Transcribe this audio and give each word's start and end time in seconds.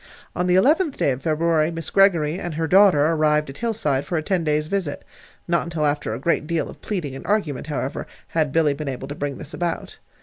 On 0.35 0.47
the 0.47 0.55
eleventh 0.55 0.97
day 0.97 1.11
of 1.11 1.21
February 1.21 1.69
Mrs. 1.71 1.93
Greggory 1.93 2.39
and 2.39 2.55
her 2.55 2.65
daughter 2.65 3.05
arrived 3.05 3.51
at 3.51 3.59
Hillside 3.59 4.03
for 4.03 4.17
a 4.17 4.23
ten 4.23 4.43
days' 4.43 4.65
visit. 4.65 5.05
Not 5.47 5.61
until 5.61 5.85
after 5.85 6.11
a 6.15 6.19
great 6.19 6.47
deal 6.47 6.69
of 6.71 6.81
pleading 6.81 7.15
and 7.15 7.23
argument, 7.27 7.67
however, 7.67 8.07
had 8.29 8.51
Billy 8.51 8.73
been 8.73 8.89
able 8.89 9.07
to 9.09 9.13
bring 9.15 9.37
this 9.37 9.53
about. 9.53 9.99